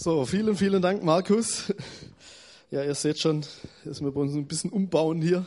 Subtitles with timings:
[0.00, 1.74] So, vielen, vielen Dank, Markus.
[2.70, 3.44] Ja, ihr seht schon,
[3.84, 5.44] dass wir bei uns ein bisschen umbauen hier.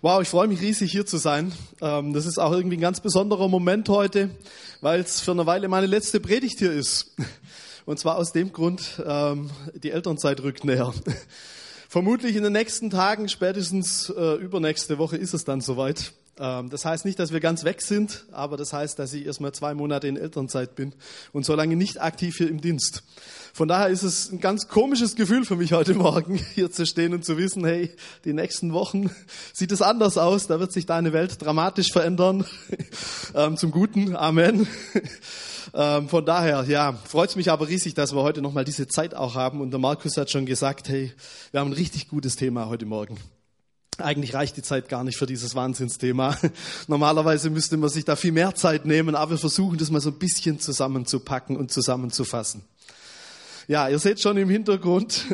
[0.00, 1.50] Wow, ich freue mich riesig hier zu sein.
[1.80, 4.30] Ähm, das ist auch irgendwie ein ganz besonderer Moment heute,
[4.80, 7.16] weil es für eine Weile meine letzte Predigt hier ist.
[7.84, 9.50] Und zwar aus dem Grund, ähm,
[9.82, 10.94] die Elternzeit rückt näher.
[11.88, 16.12] Vermutlich in den nächsten Tagen, spätestens äh, übernächste Woche ist es dann soweit.
[16.38, 19.52] Ähm, das heißt nicht, dass wir ganz weg sind, aber das heißt, dass ich erstmal
[19.52, 20.94] zwei Monate in Elternzeit bin
[21.32, 23.02] und so lange nicht aktiv hier im Dienst.
[23.52, 27.12] Von daher ist es ein ganz komisches Gefühl für mich heute Morgen, hier zu stehen
[27.12, 27.90] und zu wissen, hey,
[28.24, 29.10] die nächsten Wochen
[29.52, 32.44] sieht es anders aus, da wird sich deine Welt dramatisch verändern.
[33.32, 34.66] Ähm, zum Guten, Amen.
[35.72, 39.14] Ähm, von daher, ja, freut es mich aber riesig, dass wir heute nochmal diese Zeit
[39.14, 39.60] auch haben.
[39.60, 41.12] Und der Markus hat schon gesagt, hey,
[41.52, 43.18] wir haben ein richtig gutes Thema heute Morgen.
[44.00, 46.36] Eigentlich reicht die Zeit gar nicht für dieses Wahnsinnsthema.
[46.86, 50.10] Normalerweise müsste man sich da viel mehr Zeit nehmen, aber wir versuchen das mal so
[50.10, 52.62] ein bisschen zusammenzupacken und zusammenzufassen.
[53.68, 55.24] Ja, ihr seht schon im Hintergrund,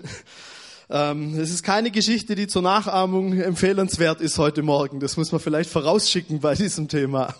[0.91, 5.01] ähm, es ist keine Geschichte, die zur Nachahmung empfehlenswert ist heute Morgen.
[5.01, 7.35] Das muss man vielleicht vorausschicken bei diesem Thema.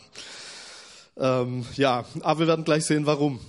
[1.19, 3.41] Ähm, ja, aber wir werden gleich sehen, warum.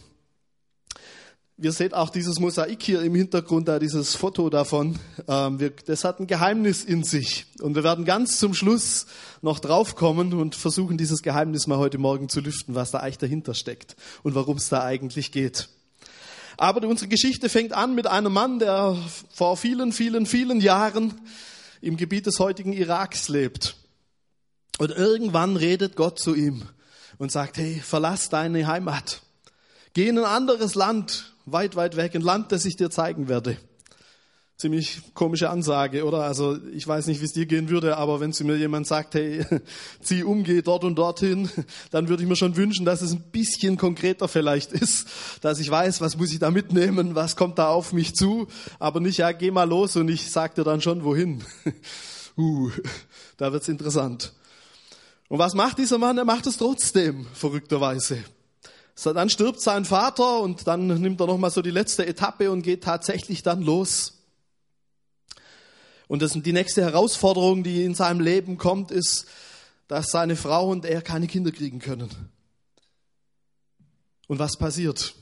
[1.60, 5.00] Wir seht auch dieses Mosaik hier im Hintergrund, da dieses Foto davon.
[5.28, 7.48] Ähm, das hat ein Geheimnis in sich.
[7.62, 9.08] Und wir werden ganz zum Schluss
[9.42, 13.56] noch draufkommen und versuchen, dieses Geheimnis mal heute Morgen zu lüften, was da eigentlich dahinter
[13.56, 15.68] steckt und worum es da eigentlich geht.
[16.58, 18.96] Aber unsere Geschichte fängt an mit einem Mann, der
[19.34, 21.16] vor vielen, vielen, vielen Jahren
[21.82, 23.78] im Gebiet des heutigen Iraks lebt.
[24.78, 26.62] Und irgendwann redet Gott zu ihm
[27.18, 29.24] und sagt, hey, verlass deine Heimat.
[29.94, 33.58] Geh in ein anderes Land, weit, weit weg, ein Land, das ich dir zeigen werde.
[34.58, 36.24] Ziemlich komische Ansage, oder?
[36.24, 39.14] Also ich weiß nicht, wie es dir gehen würde, aber wenn zu mir jemand sagt,
[39.14, 39.46] hey,
[40.02, 41.48] zieh um, geh dort und dorthin,
[41.92, 45.08] dann würde ich mir schon wünschen, dass es ein bisschen konkreter vielleicht ist,
[45.42, 48.48] dass ich weiß, was muss ich da mitnehmen, was kommt da auf mich zu,
[48.80, 51.44] aber nicht, ja, geh mal los und ich sag dir dann schon, wohin.
[52.36, 52.72] Uh,
[53.38, 54.34] da wird's interessant.
[55.30, 56.18] Und was macht dieser Mann?
[56.18, 58.24] Er macht es trotzdem, verrückterweise.
[59.04, 62.84] Dann stirbt sein Vater und dann nimmt er nochmal so die letzte Etappe und geht
[62.84, 64.14] tatsächlich dann los.
[66.08, 69.28] Und das, die nächste Herausforderung, die in seinem Leben kommt, ist,
[69.88, 72.10] dass seine Frau und er keine Kinder kriegen können.
[74.28, 75.16] Und was passiert?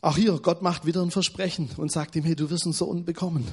[0.00, 3.04] Auch hier, Gott macht wieder ein Versprechen und sagt ihm, hey, du wirst einen Sohn
[3.04, 3.46] bekommen.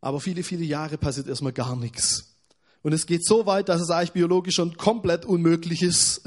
[0.00, 2.34] Aber viele, viele Jahre passiert erstmal gar nichts.
[2.82, 6.22] Und es geht so weit, dass es eigentlich biologisch schon komplett unmöglich ist,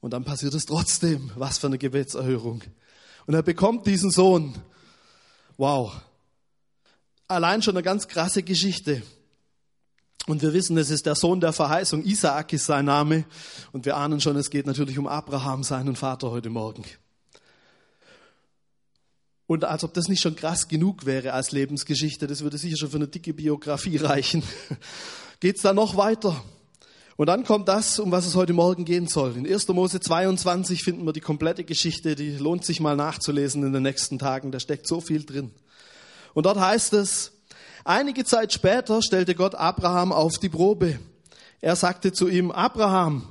[0.00, 1.30] und dann passiert es trotzdem.
[1.36, 2.62] Was für eine Gebetserhörung.
[3.26, 4.54] Und er bekommt diesen Sohn.
[5.56, 5.92] Wow.
[7.28, 9.02] Allein schon eine ganz krasse Geschichte.
[10.26, 12.04] Und wir wissen, es ist der Sohn der Verheißung.
[12.04, 13.24] Isaak ist sein Name.
[13.72, 16.84] Und wir ahnen schon, es geht natürlich um Abraham, seinen Vater heute Morgen.
[19.46, 22.90] Und als ob das nicht schon krass genug wäre als Lebensgeschichte, das würde sicher schon
[22.90, 24.44] für eine dicke Biografie reichen,
[25.40, 26.40] geht's da noch weiter.
[27.20, 29.36] Und dann kommt das, um was es heute Morgen gehen soll.
[29.36, 29.68] In 1.
[29.68, 34.18] Mose 22 finden wir die komplette Geschichte, die lohnt sich mal nachzulesen in den nächsten
[34.18, 35.50] Tagen, da steckt so viel drin.
[36.32, 37.32] Und dort heißt es,
[37.84, 40.98] einige Zeit später stellte Gott Abraham auf die Probe.
[41.60, 43.28] Er sagte zu ihm, Abraham,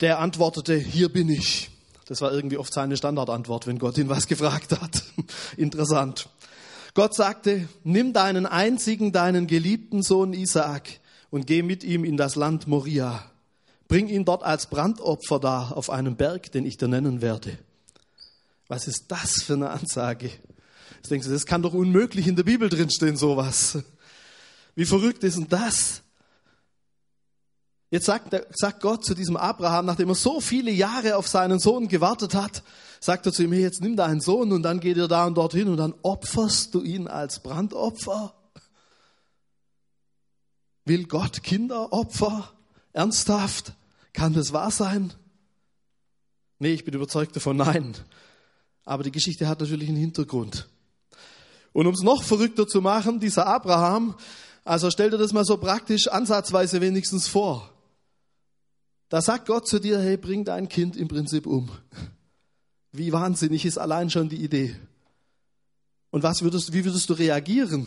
[0.00, 1.68] der antwortete, hier bin ich.
[2.06, 5.02] Das war irgendwie oft seine Standardantwort, wenn Gott ihn was gefragt hat.
[5.58, 6.30] Interessant.
[6.96, 10.88] Gott sagte, nimm deinen einzigen, deinen geliebten Sohn Isaak
[11.28, 13.30] und geh mit ihm in das Land Moria.
[13.86, 17.58] Bring ihn dort als Brandopfer dar auf einem Berg, den ich dir nennen werde.
[18.68, 20.30] Was ist das für eine Ansage?
[20.94, 23.78] Jetzt denkst du, das kann doch unmöglich in der Bibel drinstehen, sowas.
[24.74, 26.00] Wie verrückt ist denn das?
[27.90, 31.86] Jetzt sagt, sagt Gott zu diesem Abraham, nachdem er so viele Jahre auf seinen Sohn
[31.86, 32.64] gewartet hat,
[33.00, 35.36] sagt er zu ihm, hey, jetzt nimm deinen Sohn und dann geht ihr da und
[35.36, 38.34] dorthin und dann opferst du ihn als Brandopfer.
[40.84, 42.52] Will Gott Kinderopfer?
[42.92, 43.72] Ernsthaft?
[44.12, 45.12] Kann das wahr sein?
[46.58, 47.94] Nee, ich bin überzeugt davon, nein.
[48.84, 50.68] Aber die Geschichte hat natürlich einen Hintergrund.
[51.72, 54.16] Und um es noch verrückter zu machen, dieser Abraham,
[54.64, 57.70] also stell dir das mal so praktisch ansatzweise wenigstens vor.
[59.08, 61.70] Da sagt Gott zu dir, hey, bring dein Kind im Prinzip um.
[62.92, 64.74] Wie wahnsinnig ist allein schon die Idee.
[66.10, 67.86] Und was würdest, wie würdest du reagieren?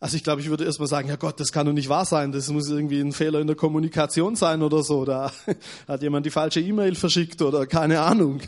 [0.00, 2.32] Also ich glaube, ich würde erstmal sagen, ja Gott, das kann doch nicht wahr sein.
[2.32, 5.04] Das muss irgendwie ein Fehler in der Kommunikation sein oder so.
[5.04, 5.32] Da
[5.88, 8.40] hat jemand die falsche E-Mail verschickt oder keine Ahnung.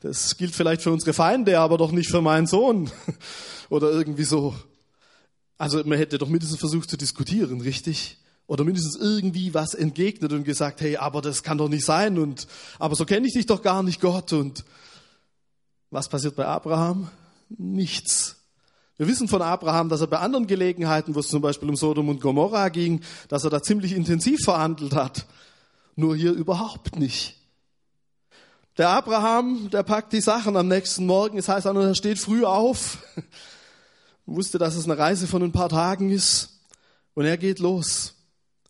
[0.00, 2.90] Das gilt vielleicht für unsere Feinde, aber doch nicht für meinen Sohn.
[3.68, 4.54] Oder irgendwie so.
[5.58, 8.18] Also man hätte doch mindestens versucht zu diskutieren, richtig?
[8.48, 12.48] Oder mindestens irgendwie was entgegnet und gesagt, hey, aber das kann doch nicht sein und,
[12.78, 14.32] aber so kenne ich dich doch gar nicht, Gott.
[14.32, 14.64] Und
[15.90, 17.10] was passiert bei Abraham?
[17.50, 18.36] Nichts.
[18.96, 22.08] Wir wissen von Abraham, dass er bei anderen Gelegenheiten, wo es zum Beispiel um Sodom
[22.08, 25.26] und Gomorra ging, dass er da ziemlich intensiv verhandelt hat.
[25.94, 27.36] Nur hier überhaupt nicht.
[28.78, 31.36] Der Abraham, der packt die Sachen am nächsten Morgen.
[31.36, 32.96] Es heißt auch, er steht früh auf,
[34.24, 36.60] wusste, dass es eine Reise von ein paar Tagen ist.
[37.12, 38.14] Und er geht los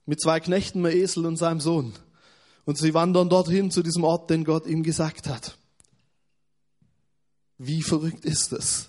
[0.09, 1.93] mit zwei Knechten, einem Esel und seinem Sohn.
[2.65, 5.59] Und sie wandern dorthin zu diesem Ort, den Gott ihm gesagt hat.
[7.59, 8.89] Wie verrückt ist es?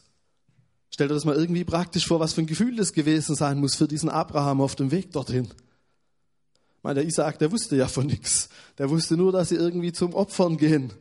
[0.90, 3.76] Stell dir das mal irgendwie praktisch vor, was für ein Gefühl das gewesen sein muss
[3.76, 5.44] für diesen Abraham auf dem Weg dorthin.
[5.44, 8.48] Ich meine, der Isaak, der wusste ja von nichts.
[8.78, 10.94] Der wusste nur, dass sie irgendwie zum Opfern gehen.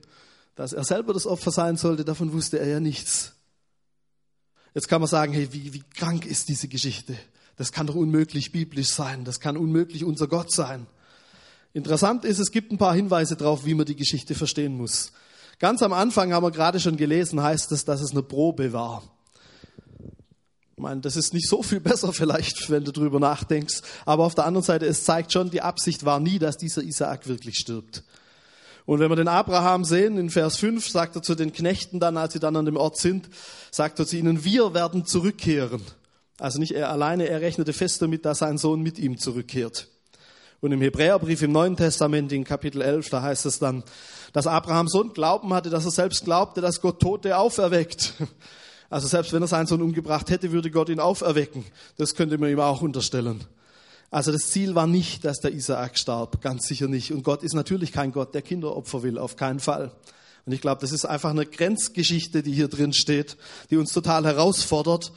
[0.56, 3.35] Dass er selber das Opfer sein sollte, davon wusste er ja nichts.
[4.75, 7.17] Jetzt kann man sagen, hey, wie, wie krank ist diese Geschichte?
[7.58, 9.25] Das kann doch unmöglich biblisch sein.
[9.25, 10.87] Das kann unmöglich unser Gott sein.
[11.75, 15.12] Interessant ist, es gibt ein paar Hinweise darauf, wie man die Geschichte verstehen muss.
[15.58, 19.02] Ganz am Anfang haben wir gerade schon gelesen, heißt es, dass es eine Probe war.
[20.76, 23.82] Ich meine, das ist nicht so viel besser vielleicht, wenn du drüber nachdenkst.
[24.06, 27.26] Aber auf der anderen Seite, es zeigt schon, die Absicht war nie, dass dieser Isaak
[27.26, 28.04] wirklich stirbt.
[28.87, 32.16] Und wenn wir den Abraham sehen, in Vers 5 sagt er zu den Knechten dann,
[32.16, 33.28] als sie dann an dem Ort sind,
[33.72, 35.82] sagt er zu ihnen, wir werden zurückkehren.
[36.38, 39.88] Also nicht er alleine, er rechnete fest damit, dass sein Sohn mit ihm zurückkehrt.
[40.61, 43.85] Und im Hebräerbrief im Neuen Testament in Kapitel 11, da heißt es dann,
[44.32, 48.14] dass Abraham so einen Glauben hatte, dass er selbst glaubte, dass Gott Tote auferweckt.
[48.90, 51.67] Also selbst wenn er seinen Sohn umgebracht hätte, würde Gott ihn auferwecken.
[51.99, 53.44] Das könnte man ihm auch unterstellen.
[54.11, 57.12] Also das Ziel war nicht, dass der Isaak starb, ganz sicher nicht.
[57.12, 59.93] Und Gott ist natürlich kein Gott, der Kinderopfer will, auf keinen Fall.
[60.46, 63.37] Und ich glaube, das ist einfach eine Grenzgeschichte, die hier drin steht,
[63.69, 65.12] die uns total herausfordert.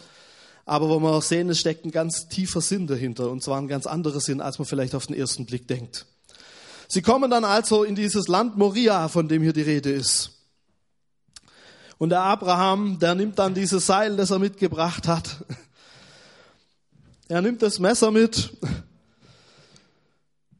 [0.66, 3.30] Aber wo wir sehen, es steckt ein ganz tiefer Sinn dahinter.
[3.32, 6.06] Und zwar ein ganz anderer Sinn, als man vielleicht auf den ersten Blick denkt.
[6.88, 10.32] Sie kommen dann also in dieses Land Moria, von dem hier die Rede ist.
[11.98, 15.46] Und der Abraham, der nimmt dann dieses Seil, das er mitgebracht hat.
[17.28, 18.58] Er nimmt das Messer mit.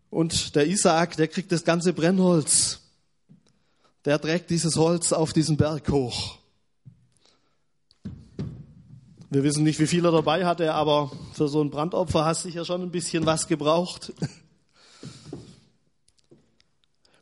[0.10, 2.80] Und der Isaak, der kriegt das ganze Brennholz.
[4.06, 6.38] Der trägt dieses Holz auf diesen Berg hoch.
[9.34, 12.50] Wir wissen nicht, wie viel er dabei hatte, aber für so ein Brandopfer hast du
[12.50, 14.12] sicher schon ein bisschen was gebraucht.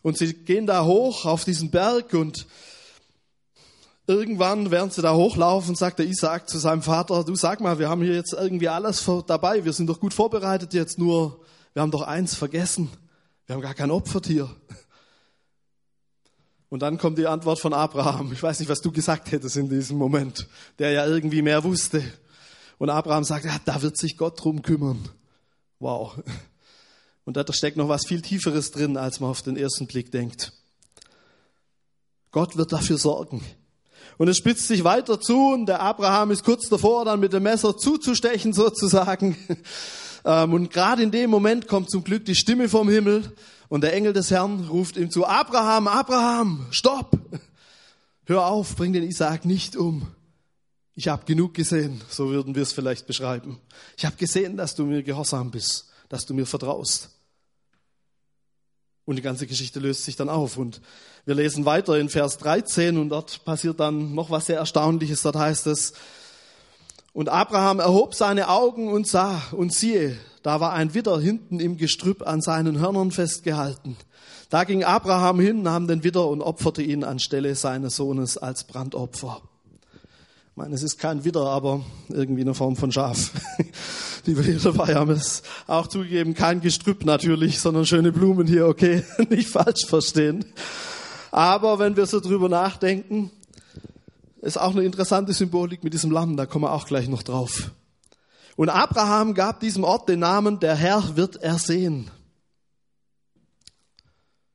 [0.01, 2.47] Und sie gehen da hoch auf diesen Berg und
[4.07, 7.89] Irgendwann, während sie da hochlaufen, sagt der Isaac zu seinem Vater, du sag mal, wir
[7.89, 11.41] haben hier jetzt irgendwie alles dabei, wir sind doch gut vorbereitet jetzt, nur
[11.73, 12.89] wir haben doch eins vergessen,
[13.45, 14.49] wir haben gar kein Opfertier.
[16.69, 18.31] Und dann kommt die Antwort von Abraham.
[18.31, 22.03] Ich weiß nicht, was du gesagt hättest in diesem Moment, der ja irgendwie mehr wusste.
[22.77, 25.09] Und Abraham sagt, ja, da wird sich Gott drum kümmern.
[25.79, 26.17] Wow.
[27.25, 30.53] Und da steckt noch was viel Tieferes drin, als man auf den ersten Blick denkt.
[32.31, 33.43] Gott wird dafür sorgen.
[34.17, 37.43] Und es spitzt sich weiter zu und der Abraham ist kurz davor, dann mit dem
[37.43, 39.35] Messer zuzustechen sozusagen.
[40.25, 43.33] Ähm, und gerade in dem Moment kommt zum Glück die Stimme vom Himmel
[43.69, 47.17] und der Engel des Herrn ruft ihm zu, Abraham, Abraham, stopp!
[48.25, 50.07] Hör auf, bring den Isaak nicht um.
[50.95, 53.59] Ich habe genug gesehen, so würden wir es vielleicht beschreiben.
[53.97, 57.09] Ich habe gesehen, dass du mir gehorsam bist, dass du mir vertraust.
[59.05, 60.57] Und die ganze Geschichte löst sich dann auf.
[60.57, 60.81] Und
[61.25, 65.21] wir lesen weiter in Vers 13 und dort passiert dann noch was sehr Erstaunliches.
[65.23, 65.93] Dort heißt es,
[67.13, 71.77] und Abraham erhob seine Augen und sah, und siehe, da war ein Widder hinten im
[71.77, 73.97] Gestrüpp an seinen Hörnern festgehalten.
[74.49, 79.41] Da ging Abraham hin, nahm den Widder und opferte ihn anstelle seines Sohnes als Brandopfer
[80.59, 83.31] meine, es ist kein Widder, aber irgendwie eine Form von Schaf,
[84.25, 85.11] die dabei haben.
[85.11, 90.43] Es auch zugegeben kein Gestrüpp natürlich, sondern schöne Blumen hier, okay, nicht falsch verstehen.
[91.31, 93.31] Aber wenn wir so drüber nachdenken,
[94.41, 97.71] ist auch eine interessante Symbolik mit diesem Lamm, da kommen wir auch gleich noch drauf.
[98.55, 102.11] Und Abraham gab diesem Ort den Namen, der Herr wird ersehen.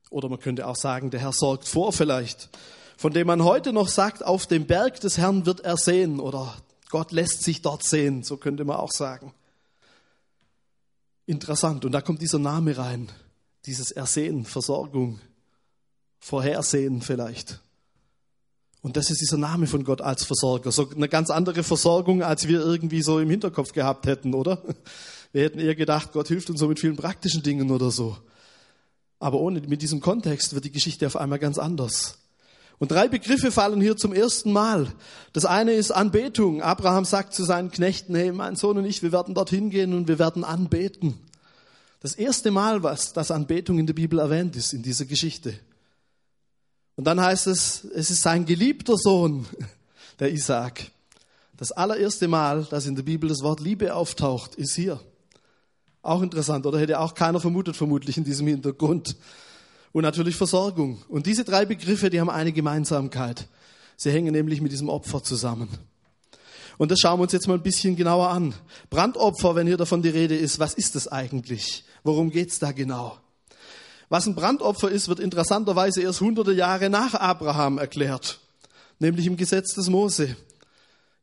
[0.09, 2.49] Oder man könnte auch sagen, der Herr sorgt vor vielleicht
[2.97, 6.55] von dem man heute noch sagt, auf dem Berg des Herrn wird er sehen oder
[6.89, 9.33] Gott lässt sich dort sehen, so könnte man auch sagen.
[11.25, 11.83] Interessant.
[11.83, 13.11] Und da kommt dieser Name rein,
[13.65, 15.19] dieses Ersehen, Versorgung,
[16.19, 17.59] Vorhersehen vielleicht.
[18.85, 20.71] Und das ist dieser Name von Gott als Versorger.
[20.71, 24.61] So eine ganz andere Versorgung, als wir irgendwie so im Hinterkopf gehabt hätten, oder?
[25.33, 28.15] Wir hätten eher gedacht, Gott hilft uns so mit vielen praktischen Dingen oder so.
[29.17, 32.19] Aber ohne, mit diesem Kontext wird die Geschichte auf einmal ganz anders.
[32.77, 34.93] Und drei Begriffe fallen hier zum ersten Mal.
[35.33, 36.61] Das eine ist Anbetung.
[36.61, 40.07] Abraham sagt zu seinen Knechten, hey, mein Sohn und ich, wir werden dorthin gehen und
[40.07, 41.15] wir werden anbeten.
[42.01, 45.55] Das erste Mal, was das Anbetung in der Bibel erwähnt ist, in dieser Geschichte.
[46.95, 49.45] Und dann heißt es, es ist sein geliebter Sohn,
[50.19, 50.91] der Isaac.
[51.57, 54.99] Das allererste Mal, dass in der Bibel das Wort Liebe auftaucht, ist hier.
[56.01, 59.15] Auch interessant, oder hätte auch keiner vermutet, vermutlich in diesem Hintergrund.
[59.91, 61.01] Und natürlich Versorgung.
[61.07, 63.47] Und diese drei Begriffe, die haben eine Gemeinsamkeit.
[63.97, 65.69] Sie hängen nämlich mit diesem Opfer zusammen.
[66.77, 68.53] Und das schauen wir uns jetzt mal ein bisschen genauer an.
[68.89, 71.85] Brandopfer, wenn hier davon die Rede ist, was ist das eigentlich?
[72.03, 73.17] Worum geht's da genau?
[74.09, 78.39] Was ein Brandopfer ist, wird interessanterweise erst hunderte Jahre nach Abraham erklärt,
[78.99, 80.35] nämlich im Gesetz des Mose.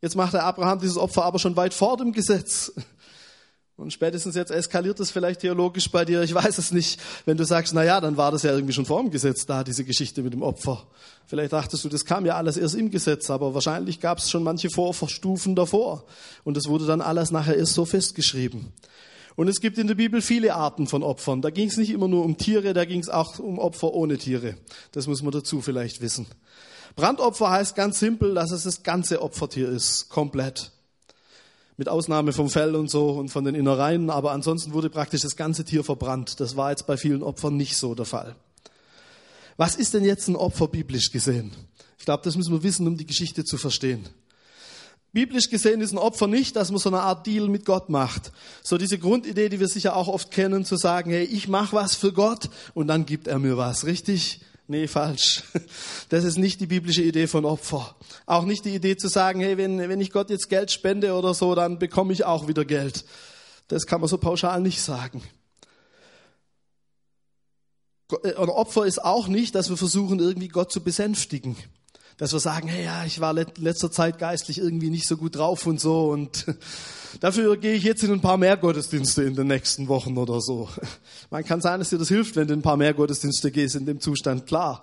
[0.01, 2.73] Jetzt macht der Abraham dieses Opfer aber schon weit vor dem Gesetz.
[3.77, 7.45] Und spätestens jetzt eskaliert es vielleicht theologisch bei dir, ich weiß es nicht, wenn du
[7.45, 10.23] sagst, na ja, dann war das ja irgendwie schon vor dem Gesetz da, diese Geschichte
[10.23, 10.87] mit dem Opfer.
[11.27, 14.43] Vielleicht dachtest du, das kam ja alles erst im Gesetz, aber wahrscheinlich gab es schon
[14.43, 16.05] manche Vorstufen davor.
[16.45, 18.73] Und es wurde dann alles nachher erst so festgeschrieben.
[19.37, 21.43] Und es gibt in der Bibel viele Arten von Opfern.
[21.43, 24.19] Da ging es nicht immer nur um Tiere, da ging es auch um Opfer ohne
[24.19, 24.57] Tiere.
[24.93, 26.27] Das muss man dazu vielleicht wissen.
[26.97, 30.73] Brandopfer heißt ganz simpel, dass es das ganze Opfertier ist, komplett
[31.79, 35.37] mit Ausnahme vom Fell und so und von den Innereien, aber ansonsten wurde praktisch das
[35.37, 36.39] ganze Tier verbrannt.
[36.39, 38.37] Das war jetzt bei vielen Opfern nicht so der Fall.
[39.57, 41.53] Was ist denn jetzt ein Opfer biblisch gesehen?
[41.99, 44.09] Ich glaube, das müssen wir wissen, um die Geschichte zu verstehen.
[45.13, 48.33] Biblisch gesehen ist ein Opfer nicht, dass man so eine Art Deal mit Gott macht.
[48.63, 51.95] So diese Grundidee, die wir sicher auch oft kennen, zu sagen, hey, ich mache was
[51.95, 54.41] für Gott und dann gibt er mir was, richtig?
[54.69, 55.43] Nee, falsch.
[56.09, 57.95] Das ist nicht die biblische Idee von Opfer.
[58.27, 61.35] Auch nicht die Idee zu sagen, hey, wenn, wenn ich Gott jetzt Geld spende oder
[61.35, 63.05] so, dann bekomme ich auch wieder Geld.
[63.69, 65.23] Das kann man so pauschal nicht sagen.
[68.25, 71.57] Ein Opfer ist auch nicht, dass wir versuchen, irgendwie Gott zu besänftigen
[72.17, 75.67] dass wir sagen, hey, ja, ich war letzter Zeit geistlich irgendwie nicht so gut drauf
[75.67, 76.47] und so und
[77.21, 80.69] dafür gehe ich jetzt in ein paar mehr Gottesdienste in den nächsten Wochen oder so.
[81.31, 83.77] Man kann sein, dass dir das hilft, wenn du in ein paar mehr Gottesdienste gehst
[83.77, 84.83] in dem Zustand, klar.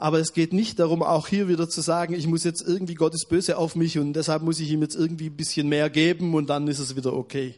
[0.00, 3.14] Aber es geht nicht darum, auch hier wieder zu sagen, ich muss jetzt irgendwie Gott
[3.14, 6.34] ist böse auf mich und deshalb muss ich ihm jetzt irgendwie ein bisschen mehr geben
[6.34, 7.56] und dann ist es wieder okay.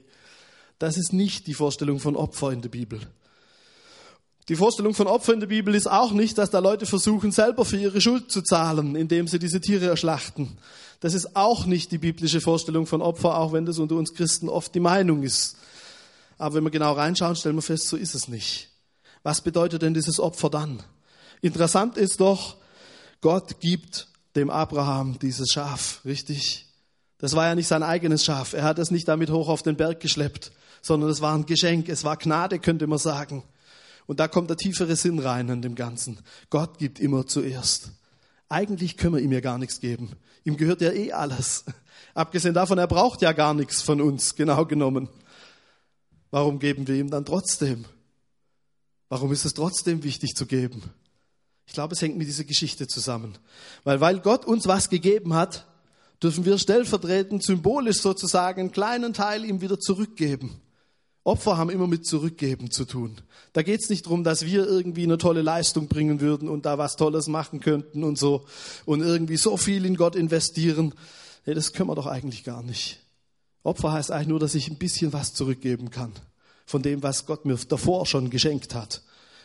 [0.79, 3.01] Das ist nicht die Vorstellung von Opfer in der Bibel.
[4.51, 7.65] Die Vorstellung von Opfer in der Bibel ist auch nicht, dass da Leute versuchen, selber
[7.65, 10.59] für ihre Schuld zu zahlen, indem sie diese Tiere erschlachten.
[10.99, 14.49] Das ist auch nicht die biblische Vorstellung von Opfer, auch wenn das unter uns Christen
[14.49, 15.55] oft die Meinung ist.
[16.37, 18.71] Aber wenn wir genau reinschauen, stellen wir fest, so ist es nicht.
[19.23, 20.83] Was bedeutet denn dieses Opfer dann?
[21.43, 22.57] Interessant ist doch,
[23.21, 26.67] Gott gibt dem Abraham dieses Schaf, richtig?
[27.19, 28.53] Das war ja nicht sein eigenes Schaf.
[28.55, 30.51] Er hat es nicht damit hoch auf den Berg geschleppt,
[30.83, 31.89] sondern es war ein Geschenk.
[31.89, 33.45] Es war Gnade, könnte man sagen.
[34.11, 36.19] Und da kommt der tiefere Sinn rein in dem Ganzen.
[36.51, 37.93] Gott gibt immer zuerst.
[38.49, 40.17] Eigentlich können wir ihm ja gar nichts geben.
[40.43, 41.65] Ihm gehört ja eh alles.
[42.15, 45.09] Abgesehen davon, er braucht ja gar nichts von uns, genau genommen.
[46.33, 47.85] Warum geben wir ihm dann trotzdem?
[49.09, 50.83] Warum ist es trotzdem wichtig zu geben?
[51.67, 53.39] Ich glaube, es hängt mit dieser Geschichte zusammen.
[53.85, 55.69] Weil, weil Gott uns was gegeben hat,
[56.21, 60.61] dürfen wir stellvertretend, symbolisch sozusagen einen kleinen Teil ihm wieder zurückgeben.
[61.25, 63.17] Opfer haben immer mit Zurückgeben zu tun.
[63.53, 66.79] Da geht es nicht darum, dass wir irgendwie eine tolle Leistung bringen würden und da
[66.79, 68.47] was Tolles machen könnten und so
[68.87, 70.95] und irgendwie so viel in Gott investieren.
[71.45, 73.01] Nee, das können wir doch eigentlich gar nicht.
[73.63, 76.13] Opfer heißt eigentlich nur, dass ich ein bisschen was zurückgeben kann
[76.65, 79.03] von dem, was Gott mir davor schon geschenkt hat.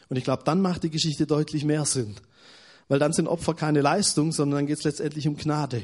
[0.08, 2.16] Und ich glaube, dann macht die Geschichte deutlich mehr Sinn.
[2.88, 5.82] Weil dann sind Opfer keine Leistung, sondern dann geht es letztendlich um Gnade.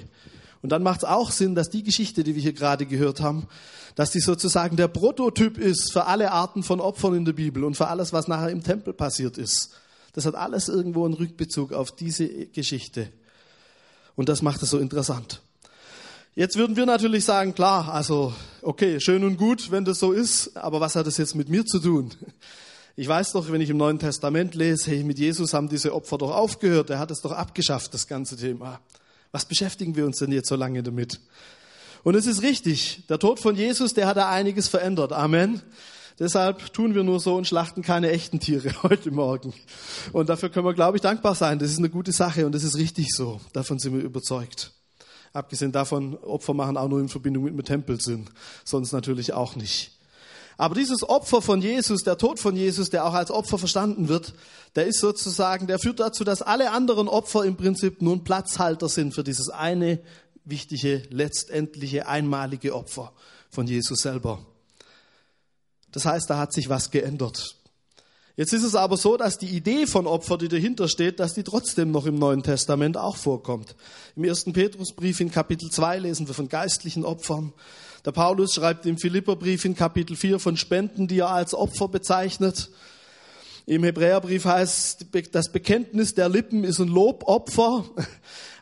[0.61, 3.47] Und dann macht es auch Sinn, dass die Geschichte, die wir hier gerade gehört haben,
[3.95, 7.75] dass die sozusagen der Prototyp ist für alle Arten von Opfern in der Bibel und
[7.75, 9.71] für alles, was nachher im Tempel passiert ist.
[10.13, 13.09] Das hat alles irgendwo einen Rückbezug auf diese Geschichte.
[14.15, 15.41] Und das macht es so interessant.
[16.35, 20.55] Jetzt würden wir natürlich sagen, klar, also okay, schön und gut, wenn das so ist,
[20.55, 22.11] aber was hat das jetzt mit mir zu tun?
[22.95, 26.17] Ich weiß doch, wenn ich im Neuen Testament lese, hey, mit Jesus haben diese Opfer
[26.17, 28.79] doch aufgehört, er hat es doch abgeschafft, das ganze Thema.
[29.31, 31.19] Was beschäftigen wir uns denn jetzt so lange damit?
[32.03, 35.13] Und es ist richtig, der Tod von Jesus, der hat da einiges verändert.
[35.13, 35.61] Amen.
[36.19, 39.53] Deshalb tun wir nur so und schlachten keine echten Tiere heute Morgen.
[40.11, 41.59] Und dafür können wir, glaube ich, dankbar sein.
[41.59, 43.39] Das ist eine gute Sache und das ist richtig so.
[43.53, 44.71] Davon sind wir überzeugt.
[45.33, 48.29] Abgesehen davon, Opfer machen auch nur in Verbindung mit dem Tempel Sinn.
[48.65, 49.91] Sonst natürlich auch nicht.
[50.57, 54.33] Aber dieses Opfer von Jesus, der Tod von Jesus, der auch als Opfer verstanden wird,
[54.75, 58.89] der ist sozusagen, der führt dazu, dass alle anderen Opfer im Prinzip nur ein Platzhalter
[58.89, 59.99] sind für dieses eine
[60.45, 63.11] wichtige, letztendliche, einmalige Opfer
[63.49, 64.45] von Jesus selber.
[65.91, 67.55] Das heißt, da hat sich was geändert.
[68.37, 71.43] Jetzt ist es aber so, dass die Idee von Opfer, die dahinter steht, dass die
[71.43, 73.75] trotzdem noch im Neuen Testament auch vorkommt.
[74.15, 77.53] Im ersten Petrusbrief in Kapitel 2 lesen wir von geistlichen Opfern.
[78.05, 82.69] Der Paulus schreibt im Philipperbrief in Kapitel 4 von Spenden, die er als Opfer bezeichnet.
[83.67, 87.85] Im Hebräerbrief heißt, das Bekenntnis der Lippen ist ein Lobopfer.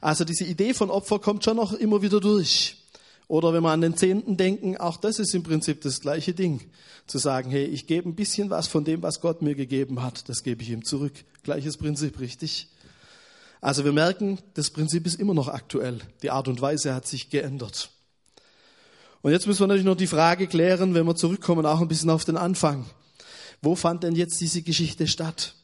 [0.01, 2.77] Also diese Idee von Opfer kommt schon noch immer wieder durch.
[3.27, 6.61] Oder wenn wir an den Zehnten denken, auch das ist im Prinzip das gleiche Ding.
[7.05, 10.27] Zu sagen, hey, ich gebe ein bisschen was von dem, was Gott mir gegeben hat,
[10.29, 11.13] das gebe ich ihm zurück.
[11.43, 12.69] Gleiches Prinzip, richtig?
[13.61, 15.99] Also wir merken, das Prinzip ist immer noch aktuell.
[16.23, 17.89] Die Art und Weise hat sich geändert.
[19.21, 22.09] Und jetzt müssen wir natürlich noch die Frage klären, wenn wir zurückkommen, auch ein bisschen
[22.09, 22.85] auf den Anfang.
[23.61, 25.55] Wo fand denn jetzt diese Geschichte statt?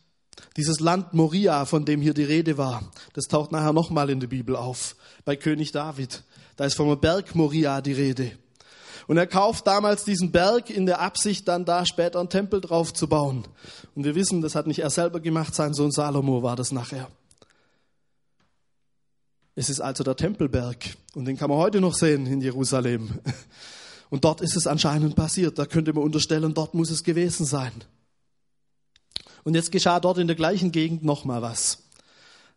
[0.58, 2.84] Dieses Land Moria, von dem hier die Rede war,
[3.14, 6.24] das taucht nachher nochmal in der Bibel auf, bei König David.
[6.58, 8.32] Da ist vom Berg Moria die Rede.
[9.08, 12.94] Und er kauft damals diesen Berg in der Absicht, dann da später einen Tempel drauf
[12.94, 13.48] zu bauen.
[13.94, 17.08] Und wir wissen, das hat nicht er selber gemacht, sein Sohn Salomo war das nachher.
[19.56, 23.20] Es ist also der Tempelberg und den kann man heute noch sehen in Jerusalem.
[24.10, 25.58] Und dort ist es anscheinend passiert.
[25.58, 27.72] Da könnte man unterstellen, dort muss es gewesen sein.
[29.44, 31.84] Und jetzt geschah dort in der gleichen Gegend nochmal was.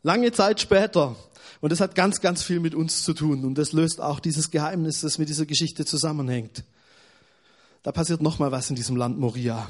[0.03, 1.17] Lange Zeit später.
[1.61, 3.45] Und das hat ganz, ganz viel mit uns zu tun.
[3.45, 6.65] Und das löst auch dieses Geheimnis, das mit dieser Geschichte zusammenhängt.
[7.83, 9.67] Da passiert nochmal was in diesem Land Moria.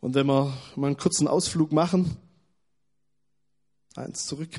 [0.00, 2.16] Und wenn wir mal einen kurzen Ausflug machen,
[3.98, 4.50] eins zurück.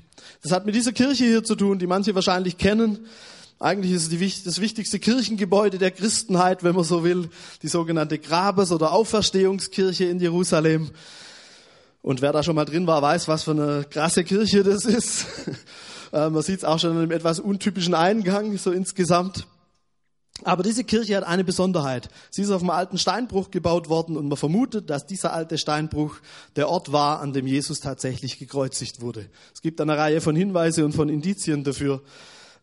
[0.41, 3.07] Das hat mit dieser Kirche hier zu tun, die manche wahrscheinlich kennen.
[3.59, 7.29] Eigentlich ist es das wichtigste Kirchengebäude der Christenheit, wenn man so will,
[7.63, 10.91] die sogenannte Grabes- oder Auferstehungskirche in Jerusalem.
[12.03, 15.25] Und wer da schon mal drin war, weiß, was für eine krasse Kirche das ist.
[16.13, 19.45] Äh, man sieht es auch schon in einem etwas untypischen Eingang, so insgesamt.
[20.47, 22.07] Aber diese Kirche hat eine Besonderheit.
[22.29, 26.19] Sie ist auf einem alten Steinbruch gebaut worden und man vermutet, dass dieser alte Steinbruch
[26.55, 29.29] der Ort war, an dem Jesus tatsächlich gekreuzigt wurde.
[29.53, 32.01] Es gibt eine Reihe von Hinweisen und von Indizien dafür,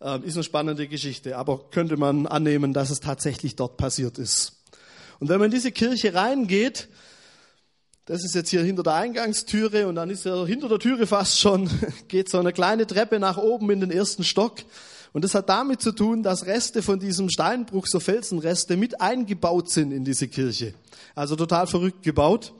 [0.01, 4.63] ähm, ist eine spannende Geschichte, aber könnte man annehmen, dass es tatsächlich dort passiert ist.
[5.21, 6.89] Und wenn man in diese Kirche reingeht,
[8.07, 11.39] das ist jetzt hier hinter der Eingangstüre und dann ist ja hinter der Türe fast
[11.39, 11.69] schon,
[12.09, 14.55] geht so eine kleine Treppe nach oben in den ersten Stock.
[15.15, 19.71] Und das hat damit zu tun, dass Reste von diesem Steinbruch, so Felsenreste, mit eingebaut
[19.71, 20.75] sind in diese Kirche.
[21.15, 22.53] Also total verrückt gebaut.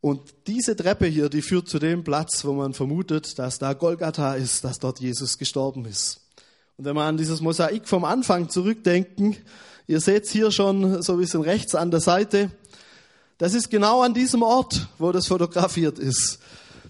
[0.00, 4.34] Und diese Treppe hier, die führt zu dem Platz, wo man vermutet, dass da Golgatha
[4.34, 6.20] ist, dass dort Jesus gestorben ist.
[6.76, 9.36] Und wenn wir an dieses Mosaik vom Anfang zurückdenken,
[9.88, 12.52] ihr seht hier schon so ein bisschen rechts an der Seite,
[13.38, 16.38] das ist genau an diesem Ort, wo das fotografiert ist.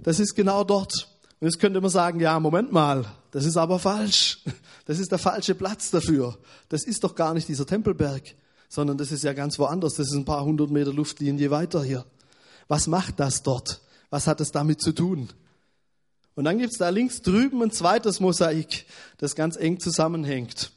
[0.02, 1.08] Das ist genau dort.
[1.40, 4.42] Und jetzt könnte man sagen, ja, Moment mal, das ist aber falsch.
[4.86, 6.36] Das ist der falsche Platz dafür.
[6.68, 8.34] Das ist doch gar nicht dieser Tempelberg,
[8.68, 9.94] sondern das ist ja ganz woanders.
[9.94, 12.04] Das ist ein paar hundert Meter Luftlinie weiter hier.
[12.66, 13.82] Was macht das dort?
[14.08, 15.28] Was hat es damit zu tun?
[16.34, 18.86] Und dann gibt's da links drüben ein zweites Mosaik,
[19.18, 20.72] das ganz eng zusammenhängt.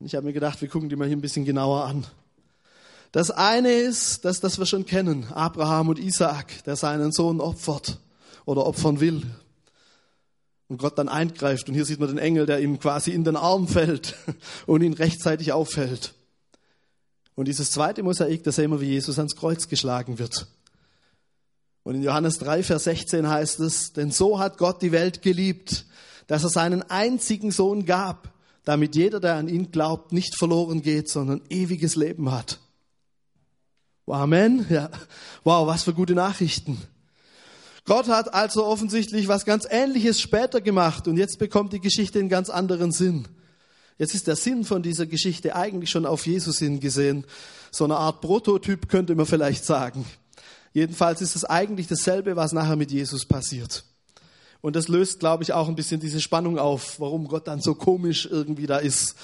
[0.00, 2.06] Ich habe mir gedacht, wir gucken die mal hier ein bisschen genauer an.
[3.12, 7.98] Das eine ist, dass das wir schon kennen, Abraham und Isaak, der seinen Sohn opfert
[8.46, 9.22] oder opfern will.
[10.70, 11.68] Und Gott dann eingreift.
[11.68, 14.14] Und hier sieht man den Engel, der ihm quasi in den Arm fällt
[14.66, 16.14] und ihn rechtzeitig auffällt.
[17.34, 20.46] Und dieses zweite Mosaik, da sehen wir, wie Jesus ans Kreuz geschlagen wird.
[21.82, 25.86] Und in Johannes 3, Vers 16 heißt es, denn so hat Gott die Welt geliebt,
[26.28, 28.32] dass er seinen einzigen Sohn gab,
[28.64, 32.60] damit jeder, der an ihn glaubt, nicht verloren geht, sondern ewiges Leben hat.
[34.06, 34.66] Amen.
[34.68, 34.88] Ja.
[35.42, 36.78] Wow, was für gute Nachrichten.
[37.90, 42.28] Gott hat also offensichtlich was ganz Ähnliches später gemacht und jetzt bekommt die Geschichte einen
[42.28, 43.26] ganz anderen Sinn.
[43.98, 47.26] Jetzt ist der Sinn von dieser Geschichte eigentlich schon auf Jesus hingesehen.
[47.72, 50.06] So eine Art Prototyp könnte man vielleicht sagen.
[50.72, 53.82] Jedenfalls ist es eigentlich dasselbe, was nachher mit Jesus passiert.
[54.60, 57.74] Und das löst, glaube ich, auch ein bisschen diese Spannung auf, warum Gott dann so
[57.74, 59.16] komisch irgendwie da ist.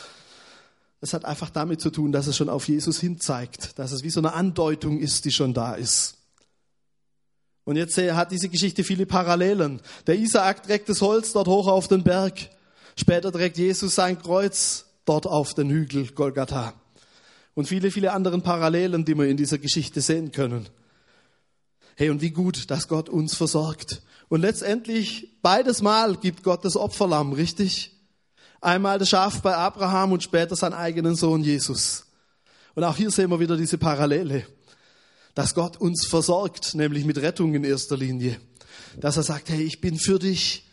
[1.01, 4.11] Es hat einfach damit zu tun, dass es schon auf Jesus hinzeigt, dass es wie
[4.11, 6.16] so eine Andeutung ist, die schon da ist.
[7.67, 9.81] Und jetzt hat diese Geschichte viele Parallelen.
[10.07, 12.49] Der Isaak trägt das Holz dort hoch auf den Berg.
[12.97, 16.75] Später trägt Jesus sein Kreuz dort auf den Hügel Golgatha.
[17.55, 20.69] Und viele, viele andere Parallelen, die wir in dieser Geschichte sehen können.
[21.97, 24.01] Hey, und wie gut, dass Gott uns versorgt.
[24.29, 27.97] Und letztendlich, beides Mal gibt Gott das Opferlamm, richtig?
[28.61, 32.07] Einmal das Schaf bei Abraham und später seinen eigenen Sohn Jesus.
[32.77, 34.47] Und auch hier sehen wir wieder diese Parallele.
[35.37, 38.41] Dass Gott uns versorgt, nämlich mit Rettung in erster Linie.
[38.99, 40.67] Dass er sagt, hey, ich bin für dich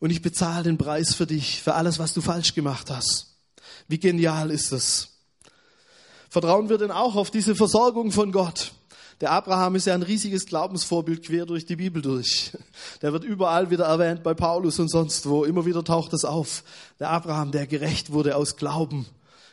[0.00, 3.36] und ich bezahle den Preis für dich, für alles, was du falsch gemacht hast.
[3.86, 5.10] Wie genial ist es?
[6.28, 8.72] Vertrauen wir denn auch auf diese Versorgung von Gott?
[9.20, 12.50] Der Abraham ist ja ein riesiges Glaubensvorbild quer durch die Bibel durch.
[13.02, 15.44] Der wird überall wieder erwähnt, bei Paulus und sonst wo.
[15.44, 16.64] Immer wieder taucht es auf.
[16.98, 19.06] Der Abraham, der gerecht wurde aus Glauben,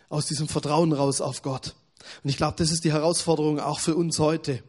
[0.10, 1.76] aus diesem Vertrauen raus auf Gott.
[2.24, 4.64] Und ich glaube, das ist die Herausforderung auch für uns heute.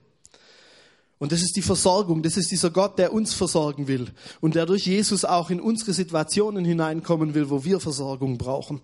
[1.18, 4.66] Und das ist die Versorgung, das ist dieser Gott, der uns versorgen will und der
[4.66, 8.80] durch Jesus auch in unsere Situationen hineinkommen will, wo wir Versorgung brauchen,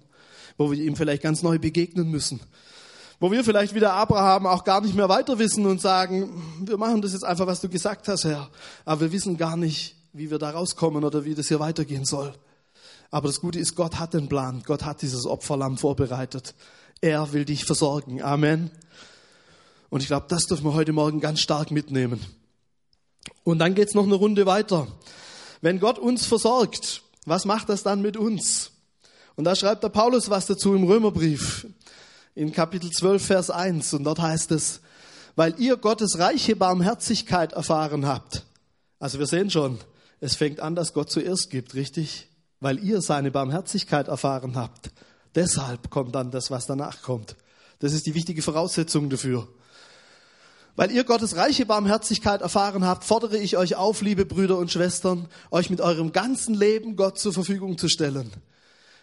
[0.57, 2.40] wo wir ihm vielleicht ganz neu begegnen müssen,
[3.20, 7.02] wo wir vielleicht wieder Abraham auch gar nicht mehr weiter wissen und sagen, wir machen
[7.02, 8.50] das jetzt einfach, was du gesagt hast, Herr,
[8.85, 12.35] aber wir wissen gar nicht, wie wir da rauskommen oder wie das hier weitergehen soll.
[13.12, 16.57] Aber das Gute ist, Gott hat den Plan, Gott hat dieses Opferlamm vorbereitet.
[17.04, 18.22] Er will dich versorgen.
[18.22, 18.70] Amen.
[19.90, 22.18] Und ich glaube, das dürfen wir heute Morgen ganz stark mitnehmen.
[23.42, 24.88] Und dann geht's noch eine Runde weiter.
[25.60, 28.70] Wenn Gott uns versorgt, was macht das dann mit uns?
[29.36, 31.66] Und da schreibt der Paulus was dazu im Römerbrief
[32.34, 33.92] in Kapitel 12, Vers 1.
[33.92, 34.80] Und dort heißt es,
[35.36, 38.44] weil ihr Gottes reiche Barmherzigkeit erfahren habt.
[38.98, 39.78] Also wir sehen schon,
[40.20, 42.28] es fängt an, dass Gott zuerst gibt, richtig?
[42.60, 44.90] Weil ihr seine Barmherzigkeit erfahren habt.
[45.35, 47.37] Deshalb kommt dann das, was danach kommt.
[47.81, 49.49] Das ist die wichtige Voraussetzung dafür.
[50.77, 55.29] Weil ihr Gottes reiche Barmherzigkeit erfahren habt, fordere ich euch auf, liebe Brüder und Schwestern,
[55.51, 58.33] euch mit eurem ganzen Leben Gott zur Verfügung zu stellen.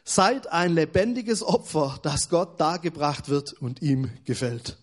[0.04, 4.78] Seid ein lebendiges Opfer, das Gott dargebracht wird und ihm gefällt.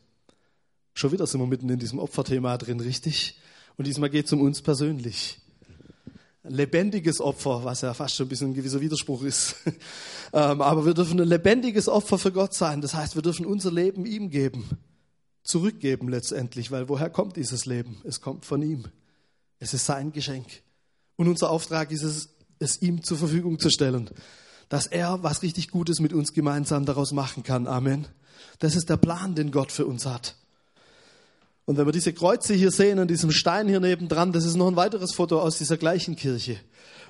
[0.94, 3.38] Schon wieder sind wir mitten in diesem Opferthema drin, richtig?
[3.76, 5.40] Und diesmal geht es um uns persönlich.
[6.44, 9.56] Lebendiges Opfer, was ja fast schon ein bisschen ein gewisser Widerspruch ist.
[10.30, 12.82] Ähm, aber wir dürfen ein lebendiges Opfer für Gott sein.
[12.82, 14.68] Das heißt, wir dürfen unser Leben ihm geben
[15.48, 17.96] zurückgeben letztendlich, weil woher kommt dieses Leben?
[18.04, 18.84] Es kommt von ihm.
[19.58, 20.46] Es ist sein Geschenk.
[21.16, 24.10] Und unser Auftrag ist es, es ihm zur Verfügung zu stellen,
[24.68, 27.66] dass er was richtig Gutes mit uns gemeinsam daraus machen kann.
[27.66, 28.06] Amen.
[28.58, 30.36] Das ist der Plan, den Gott für uns hat.
[31.68, 34.68] Und wenn wir diese Kreuze hier sehen, an diesem Stein hier nebendran, das ist noch
[34.68, 36.58] ein weiteres Foto aus dieser gleichen Kirche.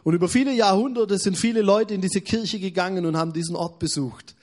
[0.02, 3.78] Und über viele Jahrhunderte sind viele Leute in diese Kirche gegangen und haben diesen Ort
[3.78, 4.34] besucht.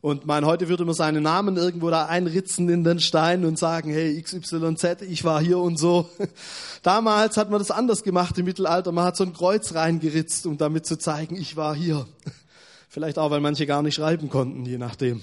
[0.00, 3.90] Und mein, heute würde man seinen Namen irgendwo da einritzen in den Stein und sagen,
[3.90, 6.08] hey, XYZ, ich war hier und so.
[6.84, 8.92] Damals hat man das anders gemacht im Mittelalter.
[8.92, 12.06] Man hat so ein Kreuz reingeritzt, um damit zu zeigen, ich war hier.
[12.88, 15.20] Vielleicht auch, weil manche gar nicht schreiben konnten, je nachdem.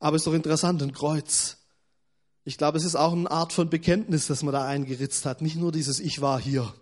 [0.00, 1.58] Aber es ist doch interessant, ein Kreuz.
[2.44, 5.42] Ich glaube, es ist auch eine Art von Bekenntnis, das man da eingeritzt hat.
[5.42, 6.72] Nicht nur dieses Ich war hier,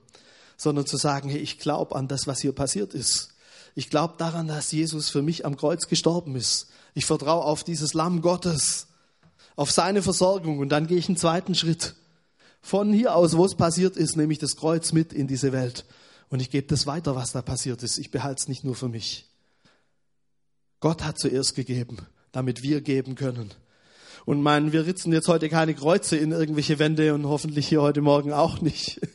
[0.57, 3.35] sondern zu sagen, hey, ich glaube an das, was hier passiert ist.
[3.75, 6.68] Ich glaube daran, dass Jesus für mich am Kreuz gestorben ist.
[6.94, 8.88] Ich vertraue auf dieses Lamm Gottes,
[9.55, 10.59] auf seine Versorgung.
[10.59, 11.94] Und dann gehe ich einen zweiten Schritt.
[12.62, 15.85] Von hier aus, wo es passiert ist, nehme ich das Kreuz mit in diese Welt.
[16.31, 17.99] Und ich gebe das weiter, was da passiert ist.
[17.99, 19.27] Ich behalte es nicht nur für mich.
[20.81, 21.99] Gott hat zuerst gegeben,
[22.33, 23.51] damit wir geben können.
[24.24, 28.00] Und meinen, wir ritzen jetzt heute keine Kreuze in irgendwelche Wände und hoffentlich hier heute
[28.02, 29.00] Morgen auch nicht.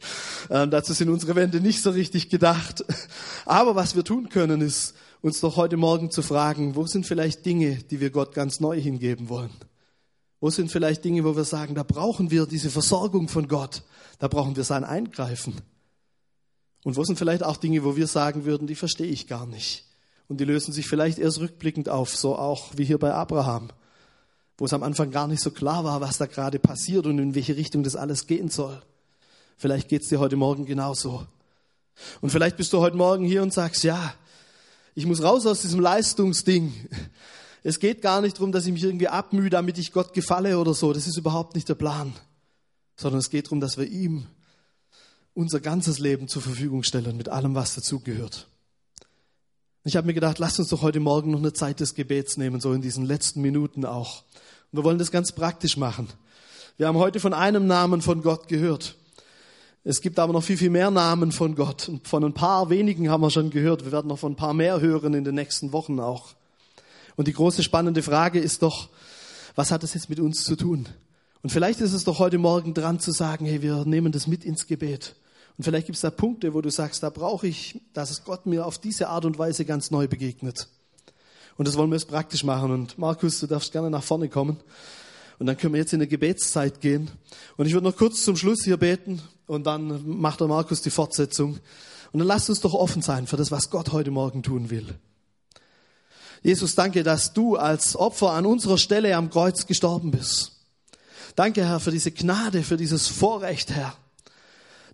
[0.48, 2.86] Ähm, dazu sind unsere Wände nicht so richtig gedacht.
[3.48, 7.48] Aber was wir tun können, ist, uns doch heute Morgen zu fragen, wo sind vielleicht
[7.48, 9.50] Dinge, die wir Gott ganz neu hingeben wollen?
[10.40, 13.82] Wo sind vielleicht Dinge, wo wir sagen, da brauchen wir diese Versorgung von Gott,
[14.20, 15.56] da brauchen wir sein Eingreifen?
[16.84, 19.86] Und wo sind vielleicht auch Dinge, wo wir sagen würden, die verstehe ich gar nicht?
[20.28, 23.70] Und die lösen sich vielleicht erst rückblickend auf, so auch wie hier bei Abraham
[24.58, 27.36] wo es am Anfang gar nicht so klar war, was da gerade passiert und in
[27.36, 28.82] welche Richtung das alles gehen soll.
[29.58, 31.26] Vielleicht geht's dir heute Morgen genauso.
[32.22, 34.14] Und vielleicht bist du heute Morgen hier und sagst, ja,
[34.96, 36.74] ich muss raus aus diesem Leistungsding.
[37.64, 40.74] Es geht gar nicht darum, dass ich mich irgendwie abmühe, damit ich Gott gefalle oder
[40.74, 40.94] so.
[40.94, 42.14] Das ist überhaupt nicht der Plan.
[42.96, 44.28] Sondern es geht darum, dass wir ihm
[45.34, 48.48] unser ganzes Leben zur Verfügung stellen mit allem, was dazugehört.
[49.88, 52.60] Ich habe mir gedacht, lasst uns doch heute Morgen noch eine Zeit des Gebets nehmen,
[52.60, 54.24] so in diesen letzten Minuten auch.
[54.72, 56.08] Und wir wollen das ganz praktisch machen.
[56.78, 58.96] Wir haben heute von einem Namen von Gott gehört.
[59.84, 61.88] Es gibt aber noch viel, viel mehr Namen von Gott.
[61.88, 63.86] Und von ein paar wenigen haben wir schon gehört.
[63.86, 66.30] Wir werden noch von ein paar mehr hören in den nächsten Wochen auch.
[67.16, 68.90] Und die große spannende Frage ist doch,
[69.54, 70.88] was hat das jetzt mit uns zu tun?
[71.44, 74.46] Und vielleicht ist es doch heute Morgen dran zu sagen, hey, wir nehmen das mit
[74.46, 75.16] ins Gebet.
[75.58, 78.46] Und vielleicht gibt es da Punkte, wo du sagst, da brauche ich, dass es Gott
[78.46, 80.68] mir auf diese Art und Weise ganz neu begegnet.
[81.58, 82.72] Und das wollen wir jetzt praktisch machen.
[82.72, 84.58] Und Markus, du darfst gerne nach vorne kommen.
[85.40, 87.10] Und dann können wir jetzt in eine Gebetszeit gehen.
[87.58, 90.90] Und ich würde noch kurz zum Schluss hier beten und dann macht der Markus die
[90.90, 91.60] Fortsetzung.
[92.12, 94.96] Und dann lasst uns doch offen sein für das, was Gott heute Morgen tun will.
[96.42, 100.52] Jesus, danke, dass du als Opfer an unserer Stelle am Kreuz gestorben bist.
[101.36, 103.98] Danke, Herr, für diese Gnade, für dieses Vorrecht, Herr.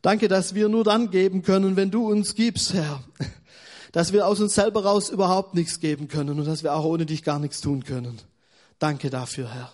[0.01, 3.03] Danke, dass wir nur dann geben können, wenn du uns gibst, Herr.
[3.91, 7.05] Dass wir aus uns selber raus überhaupt nichts geben können und dass wir auch ohne
[7.05, 8.21] dich gar nichts tun können.
[8.79, 9.73] Danke dafür, Herr.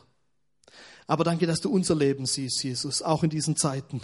[1.05, 4.01] Aber danke, dass du unser Leben siehst, Jesus, auch in diesen Zeiten.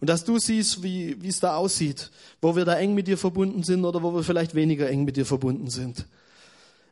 [0.00, 3.18] Und dass du siehst, wie, wie es da aussieht, wo wir da eng mit dir
[3.18, 6.06] verbunden sind oder wo wir vielleicht weniger eng mit dir verbunden sind.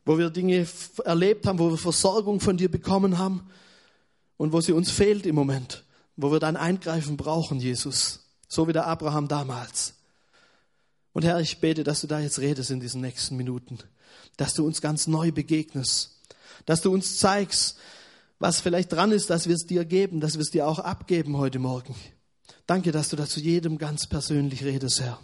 [0.05, 0.67] Wo wir Dinge
[1.05, 3.49] erlebt haben, wo wir Versorgung von dir bekommen haben
[4.37, 5.85] und wo sie uns fehlt im Moment.
[6.17, 8.24] Wo wir dein Eingreifen brauchen, Jesus.
[8.55, 9.95] So wie der Abraham damals.
[11.12, 13.79] Und Herr, ich bete, dass du da jetzt redest in diesen nächsten Minuten.
[14.37, 16.21] Dass du uns ganz neu begegnest.
[16.64, 17.77] Dass du uns zeigst,
[18.38, 21.37] was vielleicht dran ist, dass wir es dir geben, dass wir es dir auch abgeben
[21.37, 21.97] heute Morgen.
[22.67, 25.19] Danke, dass du dazu jedem ganz persönlich redest, Herr.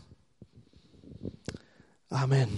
[2.08, 2.48] Amen.